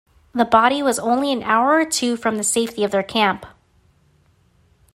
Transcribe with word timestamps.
The 0.33 0.45
body 0.45 0.81
was 0.81 0.97
only 0.97 1.31
an 1.31 1.43
hour 1.43 1.73
or 1.79 1.85
two 1.85 2.17
from 2.17 2.37
the 2.37 2.43
safety 2.43 2.83
of 2.83 2.89
their 2.89 3.03
camp. 3.03 3.45